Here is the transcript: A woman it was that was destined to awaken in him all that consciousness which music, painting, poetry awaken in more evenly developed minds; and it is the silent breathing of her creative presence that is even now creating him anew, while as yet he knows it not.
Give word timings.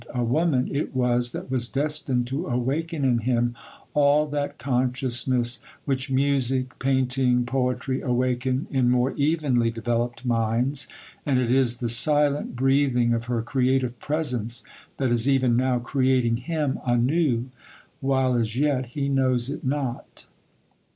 A 0.15 0.23
woman 0.23 0.67
it 0.75 0.95
was 0.95 1.31
that 1.31 1.51
was 1.51 1.69
destined 1.69 2.25
to 2.25 2.47
awaken 2.47 3.05
in 3.05 3.19
him 3.19 3.53
all 3.93 4.25
that 4.29 4.57
consciousness 4.57 5.59
which 5.85 6.09
music, 6.09 6.79
painting, 6.79 7.45
poetry 7.45 8.01
awaken 8.01 8.65
in 8.71 8.89
more 8.89 9.11
evenly 9.11 9.69
developed 9.69 10.25
minds; 10.25 10.87
and 11.23 11.37
it 11.37 11.51
is 11.51 11.77
the 11.77 11.87
silent 11.87 12.55
breathing 12.55 13.13
of 13.13 13.25
her 13.25 13.43
creative 13.43 13.99
presence 13.99 14.63
that 14.97 15.11
is 15.11 15.29
even 15.29 15.55
now 15.55 15.77
creating 15.77 16.37
him 16.37 16.79
anew, 16.83 17.51
while 17.99 18.33
as 18.33 18.57
yet 18.57 18.87
he 18.87 19.07
knows 19.07 19.51
it 19.51 19.63
not. 19.63 20.25